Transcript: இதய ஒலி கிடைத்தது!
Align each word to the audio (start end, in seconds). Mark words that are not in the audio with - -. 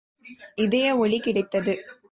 இதய 0.55 0.97
ஒலி 0.97 1.19
கிடைத்தது! 1.19 1.75